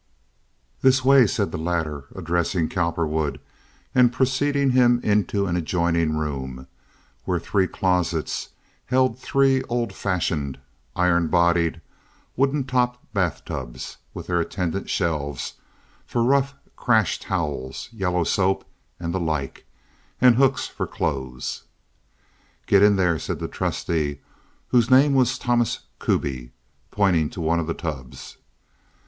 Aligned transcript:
"This 0.81 1.05
way," 1.05 1.27
said 1.27 1.51
the 1.51 1.59
latter, 1.59 2.05
addressing 2.15 2.69
Cowperwood, 2.69 3.39
and 3.93 4.11
preceding 4.11 4.71
him 4.71 4.99
into 5.03 5.45
an 5.45 5.55
adjoining 5.55 6.17
room, 6.17 6.65
where 7.25 7.37
three 7.39 7.67
closets 7.67 8.49
held 8.87 9.19
three 9.19 9.61
old 9.69 9.93
fashioned, 9.93 10.57
iron 10.95 11.27
bodied, 11.27 11.81
wooden 12.35 12.63
top 12.63 12.99
bath 13.13 13.45
tubs, 13.45 13.97
with 14.11 14.25
their 14.25 14.39
attendant 14.41 14.89
shelves 14.89 15.53
for 16.07 16.23
rough 16.23 16.55
crash 16.75 17.19
towels, 17.19 17.87
yellow 17.91 18.23
soap, 18.23 18.65
and 18.99 19.13
the 19.13 19.19
like, 19.19 19.67
and 20.19 20.33
hooks 20.33 20.65
for 20.65 20.87
clothes. 20.87 21.61
"Get 22.65 22.81
in 22.81 22.95
there," 22.95 23.19
said 23.19 23.37
the 23.37 23.47
trusty, 23.47 24.21
whose 24.69 24.89
name 24.89 25.13
was 25.13 25.37
Thomas 25.37 25.81
Kuby, 25.99 26.53
pointing 26.89 27.29
to 27.29 27.39
one 27.39 27.59
of 27.59 27.67
the 27.67 27.75
tubs. 27.75 28.37